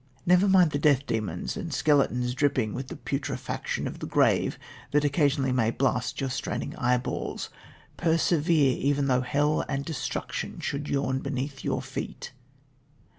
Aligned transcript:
Never 0.25 0.47
mind 0.47 0.71
the 0.71 0.79
Death 0.79 1.05
demons 1.05 1.55
and 1.55 1.71
skeletons 1.71 2.33
dripping 2.33 2.73
with 2.73 2.87
the 2.87 2.95
putrefaction 2.95 3.85
of 3.85 3.99
the 3.99 4.07
grave, 4.07 4.57
that 4.93 5.05
occasionally 5.05 5.51
may 5.51 5.69
blast 5.69 6.19
your 6.19 6.31
straining 6.31 6.75
eyeballs. 6.77 7.51
Persevere 7.97 8.75
even 8.79 9.05
though 9.05 9.21
Hell 9.21 9.61
and 9.69 9.85
destruction 9.85 10.59
should 10.59 10.87
yawn 10.89 11.19
beneath 11.19 11.63
your 11.63 11.83
feet. 11.83 12.31